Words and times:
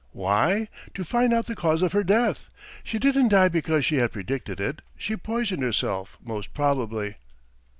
"Why, 0.13 0.67
to 0.95 1.03
find 1.05 1.31
out 1.31 1.45
the 1.45 1.53
cause 1.53 1.83
of 1.83 1.91
her 1.91 2.03
death. 2.03 2.49
She 2.83 2.97
didn't 2.97 3.27
die 3.29 3.49
because 3.49 3.85
she 3.85 3.97
had 3.97 4.11
predicted 4.11 4.59
it. 4.59 4.81
She 4.97 5.15
poisoned 5.15 5.61
herself 5.61 6.17
most 6.23 6.55
probably." 6.55 7.17